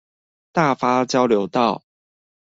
[0.51, 1.83] 大發交流道